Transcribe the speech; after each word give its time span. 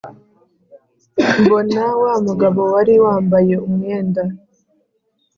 Mbona 1.43 1.83
wa 2.01 2.13
mugabo 2.27 2.61
wari 2.73 2.95
wambaye 3.03 3.53
umwenda 3.67 4.23